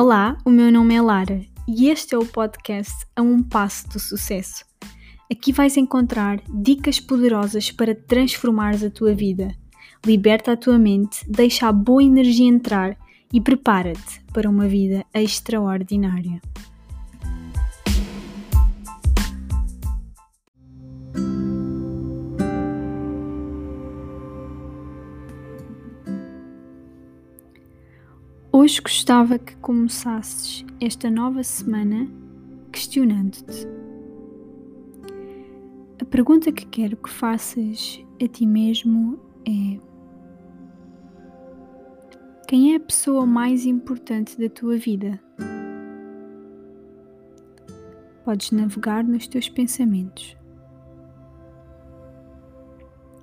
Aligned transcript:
Olá, 0.00 0.38
o 0.44 0.50
meu 0.50 0.70
nome 0.70 0.94
é 0.94 1.02
Lara 1.02 1.44
e 1.66 1.88
este 1.90 2.14
é 2.14 2.18
o 2.18 2.24
podcast 2.24 3.04
A 3.16 3.20
Um 3.20 3.42
Passo 3.42 3.88
do 3.88 3.98
Sucesso. 3.98 4.64
Aqui 5.28 5.50
vais 5.50 5.76
encontrar 5.76 6.40
dicas 6.48 7.00
poderosas 7.00 7.72
para 7.72 7.96
transformares 7.96 8.84
a 8.84 8.90
tua 8.90 9.12
vida. 9.12 9.52
Liberta 10.06 10.52
a 10.52 10.56
tua 10.56 10.78
mente, 10.78 11.28
deixa 11.28 11.66
a 11.66 11.72
boa 11.72 12.00
energia 12.00 12.46
entrar 12.46 12.96
e 13.34 13.40
prepara-te 13.40 14.24
para 14.32 14.48
uma 14.48 14.68
vida 14.68 15.04
extraordinária. 15.12 16.40
Hoje 28.68 28.82
gostava 28.82 29.38
que 29.38 29.56
começasses 29.56 30.62
esta 30.78 31.08
nova 31.08 31.42
semana 31.42 32.06
questionando-te. 32.70 33.66
A 35.98 36.04
pergunta 36.04 36.52
que 36.52 36.66
quero 36.66 36.94
que 36.98 37.08
faças 37.08 38.04
a 38.22 38.28
ti 38.28 38.44
mesmo 38.44 39.18
é: 39.48 39.80
Quem 42.46 42.74
é 42.74 42.76
a 42.76 42.80
pessoa 42.80 43.24
mais 43.24 43.64
importante 43.64 44.38
da 44.38 44.50
tua 44.50 44.76
vida? 44.76 45.18
Podes 48.22 48.50
navegar 48.50 49.02
nos 49.02 49.26
teus 49.26 49.48
pensamentos. 49.48 50.36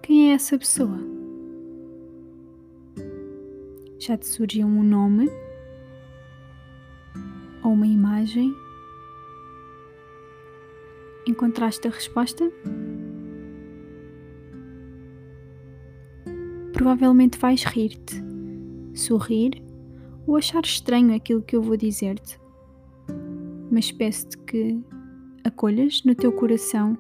Quem 0.01 0.31
é 0.31 0.33
essa 0.33 0.57
pessoa? 0.57 1.14
Já 4.05 4.15
te 4.15 4.27
surgiu 4.27 4.67
um 4.67 4.83
nome 4.83 5.27
ou 7.63 7.71
uma 7.71 7.87
imagem? 7.87 8.53
Encontraste 11.27 11.87
a 11.87 11.89
resposta? 11.89 12.51
Provavelmente 16.71 17.39
vais 17.39 17.63
rir-te, 17.63 18.23
sorrir 18.93 19.59
ou 20.27 20.37
achar 20.37 20.63
estranho 20.63 21.15
aquilo 21.15 21.41
que 21.41 21.55
eu 21.55 21.63
vou 21.63 21.75
dizer-te. 21.75 22.39
Mas 23.71 23.91
peço-te 23.91 24.37
que 24.37 24.79
acolhas 25.43 26.03
no 26.03 26.13
teu 26.13 26.31
coração, 26.31 26.95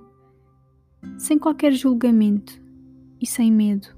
sem 1.19 1.37
qualquer 1.37 1.71
julgamento 1.71 2.59
e 3.21 3.27
sem 3.27 3.51
medo 3.51 3.94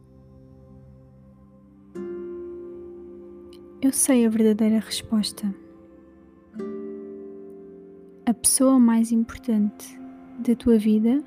Eu 3.88 3.94
sei 3.94 4.26
a 4.26 4.30
verdadeira 4.30 4.80
resposta. 4.80 5.56
A 8.26 8.34
pessoa 8.34 8.78
mais 8.78 9.14
importante 9.14 9.98
da 10.46 10.54
tua 10.56 10.78
vida 10.78 11.24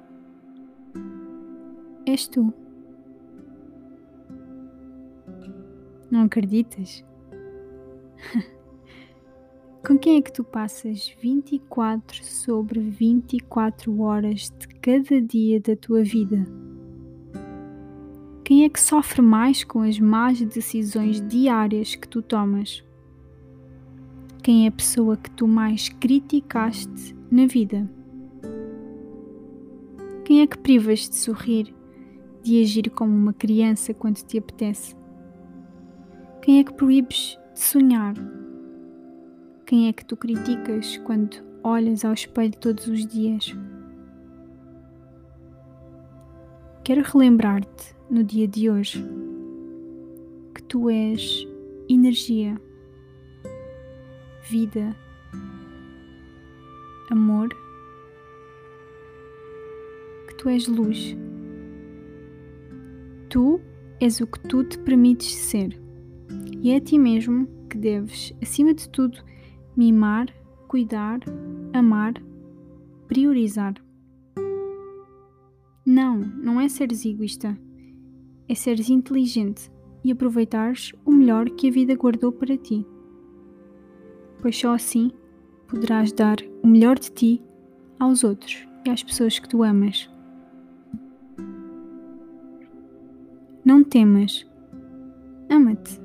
és 2.04 2.28
tu. 2.28 2.52
Não 6.10 6.24
acreditas? 6.24 7.02
Com 9.82 9.98
quem 9.98 10.18
é 10.18 10.20
que 10.20 10.30
tu 10.30 10.44
passas 10.44 11.08
24 11.18 12.22
sobre 12.22 12.78
24 12.78 14.02
horas 14.02 14.52
de 14.58 14.68
cada 14.82 15.18
dia 15.18 15.58
da 15.62 15.74
tua 15.74 16.02
vida? 16.02 16.44
Quem 18.50 18.64
é 18.64 18.68
que 18.68 18.80
sofre 18.80 19.22
mais 19.22 19.62
com 19.62 19.80
as 19.80 20.00
más 20.00 20.40
decisões 20.40 21.20
diárias 21.20 21.94
que 21.94 22.08
tu 22.08 22.20
tomas? 22.20 22.82
Quem 24.42 24.64
é 24.64 24.68
a 24.68 24.72
pessoa 24.72 25.16
que 25.16 25.30
tu 25.30 25.46
mais 25.46 25.88
criticaste 25.88 27.14
na 27.30 27.46
vida? 27.46 27.88
Quem 30.24 30.40
é 30.40 30.48
que 30.48 30.58
privas 30.58 31.08
de 31.08 31.14
sorrir, 31.14 31.72
de 32.42 32.60
agir 32.60 32.90
como 32.90 33.16
uma 33.16 33.32
criança 33.32 33.94
quando 33.94 34.16
te 34.16 34.38
apetece? 34.38 34.96
Quem 36.42 36.58
é 36.58 36.64
que 36.64 36.74
proíbes 36.74 37.38
de 37.54 37.60
sonhar? 37.60 38.14
Quem 39.64 39.86
é 39.86 39.92
que 39.92 40.04
tu 40.04 40.16
criticas 40.16 40.96
quando 41.04 41.36
olhas 41.62 42.04
ao 42.04 42.14
espelho 42.14 42.56
todos 42.58 42.88
os 42.88 43.06
dias? 43.06 43.54
Quero 46.90 47.02
relembrar-te 47.02 47.94
no 48.10 48.24
dia 48.24 48.48
de 48.48 48.68
hoje 48.68 49.00
que 50.52 50.60
tu 50.60 50.90
és 50.90 51.46
energia, 51.88 52.60
vida, 54.50 54.96
amor, 57.08 57.48
que 60.26 60.34
tu 60.34 60.48
és 60.48 60.66
luz. 60.66 61.16
Tu 63.28 63.60
és 64.00 64.20
o 64.20 64.26
que 64.26 64.40
tu 64.48 64.64
te 64.64 64.76
permites 64.76 65.32
ser 65.32 65.80
e 66.60 66.72
é 66.72 66.78
a 66.78 66.80
ti 66.80 66.98
mesmo 66.98 67.46
que 67.68 67.78
deves, 67.78 68.34
acima 68.42 68.74
de 68.74 68.88
tudo, 68.88 69.22
mimar, 69.76 70.26
cuidar, 70.66 71.20
amar, 71.72 72.14
priorizar. 73.06 73.74
Não, 76.20 76.60
é 76.60 76.68
seres 76.68 77.04
egoísta 77.04 77.56
é 78.50 78.54
seres 78.56 78.90
inteligente 78.90 79.70
e 80.02 80.10
aproveitares 80.10 80.92
o 81.04 81.12
melhor 81.12 81.48
que 81.50 81.68
a 81.68 81.70
vida 81.70 81.94
guardou 81.94 82.32
para 82.32 82.58
ti. 82.58 82.84
Pois 84.42 84.58
só 84.58 84.74
assim 84.74 85.12
poderás 85.68 86.10
dar 86.10 86.38
o 86.60 86.66
melhor 86.66 86.98
de 86.98 87.12
ti 87.12 87.44
aos 87.96 88.24
outros 88.24 88.66
e 88.84 88.90
às 88.90 89.04
pessoas 89.04 89.38
que 89.38 89.48
tu 89.48 89.62
amas. 89.62 90.10
Não 93.64 93.84
temas, 93.84 94.44
ama-te. 95.48 96.00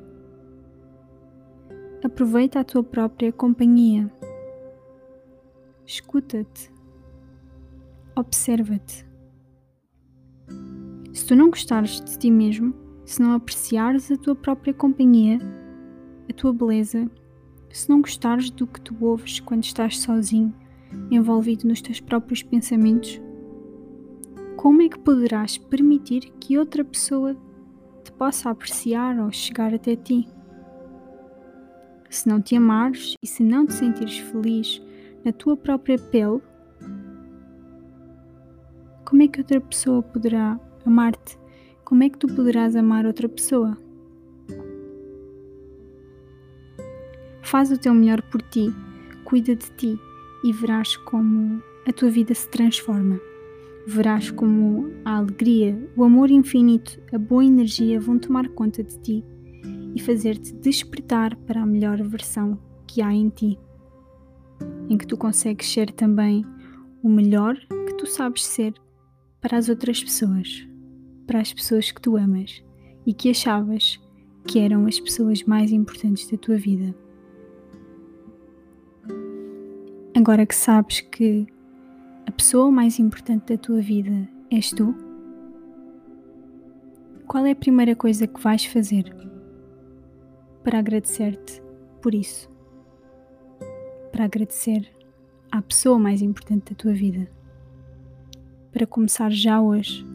Aproveita 2.04 2.60
a 2.60 2.64
tua 2.64 2.84
própria 2.84 3.32
companhia. 3.32 4.12
Escuta-te. 5.84 6.72
Observa-te. 8.16 9.15
Se 11.16 11.26
tu 11.26 11.34
não 11.34 11.50
gostares 11.50 12.02
de 12.02 12.20
ti 12.20 12.30
mesmo, 12.30 12.74
se 13.06 13.22
não 13.22 13.32
apreciares 13.32 14.12
a 14.12 14.18
tua 14.18 14.36
própria 14.36 14.74
companhia, 14.74 15.40
a 16.30 16.34
tua 16.34 16.52
beleza, 16.52 17.10
se 17.70 17.90
não 17.90 18.02
gostares 18.02 18.50
do 18.50 18.68
que 18.68 18.82
tu 18.82 18.94
ouves 19.00 19.40
quando 19.40 19.64
estás 19.64 19.98
sozinho, 20.00 20.54
envolvido 21.10 21.70
nos 21.70 21.82
teus 21.82 22.02
próprios 22.02 22.44
pensamentos, 22.44 23.22
como 24.58 24.82
é 24.82 24.90
que 24.90 25.00
poderás 25.00 25.58
permitir 25.58 26.34
que 26.38 26.58
outra 26.58 26.84
pessoa 26.84 27.34
te 28.04 28.12
possa 28.12 28.50
apreciar 28.50 29.18
ou 29.18 29.32
chegar 29.32 29.74
até 29.74 29.96
ti? 29.96 30.28
Se 32.10 32.28
não 32.28 32.42
te 32.42 32.58
amares 32.58 33.16
e 33.24 33.26
se 33.28 33.42
não 33.42 33.66
te 33.66 33.72
sentires 33.72 34.18
feliz 34.18 34.82
na 35.24 35.32
tua 35.32 35.56
própria 35.56 35.98
pele, 35.98 36.42
como 39.06 39.24
é 39.24 39.30
que 39.30 39.40
outra 39.40 39.62
pessoa 39.62 40.04
poderá 40.04 40.60
amar-te, 40.86 41.38
como 41.84 42.04
é 42.04 42.10
que 42.10 42.18
tu 42.18 42.28
poderás 42.28 42.76
amar 42.76 43.06
outra 43.06 43.30
pessoa? 43.30 43.78
Faz 47.42 47.72
o 47.72 47.78
teu 47.78 47.94
melhor 47.94 48.22
por 48.24 48.42
ti, 48.42 48.74
cuida 49.24 49.56
de 49.56 49.70
ti 49.72 50.00
e 50.44 50.52
verás 50.52 50.98
como 50.98 51.62
a 51.88 51.94
tua 51.94 52.10
vida 52.10 52.34
se 52.34 52.50
transforma. 52.50 53.20
Verás 53.88 54.32
como 54.32 54.92
a 55.06 55.18
alegria, 55.18 55.78
o 55.96 56.04
amor 56.04 56.32
infinito, 56.32 57.00
a 57.14 57.20
boa 57.20 57.46
energia 57.46 58.00
vão 58.00 58.18
tomar 58.18 58.50
conta 58.50 58.84
de 58.84 58.98
ti 59.00 59.24
e 59.96 60.02
fazer-te 60.02 60.54
despertar 60.56 61.36
para 61.36 61.62
a 61.62 61.66
melhor 61.68 62.02
versão 62.02 62.60
que 62.88 63.00
há 63.02 63.14
em 63.14 63.30
ti, 63.30 63.60
em 64.90 64.98
que 64.98 65.06
tu 65.06 65.16
consegues 65.16 65.72
ser 65.72 65.92
também 65.92 66.44
o 67.04 67.10
melhor 67.10 67.56
que 67.86 67.94
tu 67.94 68.08
sabes 68.08 68.44
ser 68.44 68.74
para 69.40 69.58
as 69.58 69.70
outras 69.70 70.04
pessoas 70.04 70.68
para 71.26 71.40
as 71.40 71.54
pessoas 71.54 71.92
que 71.92 72.02
tu 72.02 72.16
amas 72.18 72.64
e 73.06 73.14
que 73.14 73.30
achavas 73.30 74.00
que 74.48 74.60
eram 74.60 74.86
as 74.86 75.00
pessoas 75.00 75.44
mais 75.44 75.72
importantes 75.72 76.30
da 76.30 76.38
tua 76.38 76.58
vida. 76.58 76.96
Agora 80.16 80.46
que 80.46 80.56
sabes 80.56 81.02
que 81.02 81.46
a 82.26 82.32
pessoa 82.32 82.72
mais 82.72 83.00
importante 83.00 83.54
da 83.54 83.58
tua 83.58 83.82
vida 83.82 84.28
és 84.50 84.70
tu, 84.72 84.96
qual 87.28 87.46
é 87.46 87.52
a 87.52 87.56
primeira 87.56 87.96
coisa 87.96 88.28
que 88.28 88.42
vais 88.42 88.66
fazer 88.66 89.14
para 90.64 90.80
agradecer-te 90.80 91.62
por 92.02 92.14
isso? 92.14 92.50
Para 94.12 94.26
agradecer 94.26 94.88
à 95.52 95.62
pessoa 95.62 96.00
mais 96.00 96.22
importante 96.22 96.72
da 96.72 96.76
tua 96.76 96.94
vida? 96.94 97.28
Para 98.72 98.86
começar 98.86 99.32
já 99.32 99.62
hoje 99.62 100.15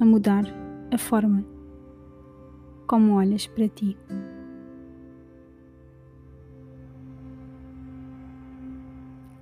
a 0.00 0.04
mudar 0.04 0.44
a 0.92 0.98
forma 0.98 1.44
como 2.86 3.14
olhas 3.14 3.46
para 3.46 3.68
ti. 3.68 3.96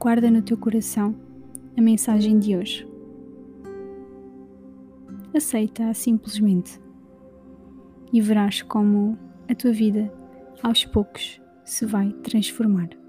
guarda 0.04 0.30
no 0.30 0.42
teu 0.42 0.58
coração 0.58 1.14
a 1.78 1.80
mensagem 1.80 2.38
de 2.38 2.54
hoje. 2.54 2.86
Aceita-a 5.34 5.94
simplesmente 5.94 6.78
e 8.12 8.20
verás 8.20 8.60
como 8.60 9.18
a 9.48 9.54
tua 9.54 9.72
vida, 9.72 10.12
aos 10.62 10.84
poucos, 10.84 11.40
se 11.64 11.86
vai 11.86 12.12
transformar. 12.22 13.03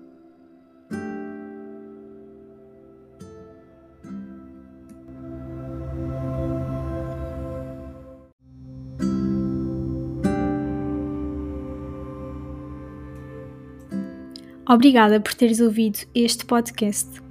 Obrigada 14.67 15.19
por 15.19 15.35
teres 15.35 15.59
ouvido 15.59 15.99
este 16.15 16.43
podcast. 16.43 17.21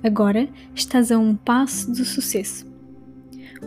Agora 0.00 0.48
estás 0.76 1.10
a 1.10 1.18
um 1.18 1.34
passo 1.34 1.90
do 1.90 2.04
sucesso. 2.04 2.64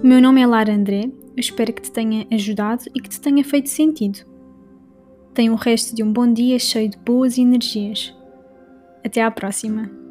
O 0.01 0.07
meu 0.07 0.21
nome 0.21 0.41
é 0.41 0.47
Lara 0.47 0.74
André, 0.74 1.06
eu 1.06 1.39
espero 1.39 1.74
que 1.74 1.81
te 1.81 1.91
tenha 1.91 2.25
ajudado 2.31 2.85
e 2.95 3.01
que 3.01 3.09
te 3.09 3.19
tenha 3.19 3.44
feito 3.44 3.68
sentido. 3.68 4.19
Tenha 5.33 5.51
o 5.51 5.56
resto 5.56 5.94
de 5.94 6.03
um 6.03 6.13
bom 6.13 6.31
dia 6.31 6.57
cheio 6.57 6.89
de 6.89 6.97
boas 6.97 7.38
energias. 7.38 8.15
Até 9.03 9.21
à 9.21 9.29
próxima! 9.29 10.06